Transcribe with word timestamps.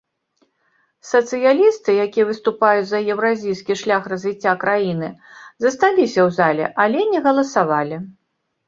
Сацыялісты, 1.09 1.89
якія 2.05 2.25
выступаюць 2.31 2.87
за 2.93 3.03
еўразійскі 3.17 3.73
шлях 3.85 4.01
развіцця 4.15 4.57
краіны, 4.67 5.09
засталіся 5.67 6.19
ў 6.27 6.37
зале, 6.41 6.65
але 6.87 6.99
не 7.13 7.19
галасавалі. 7.31 8.05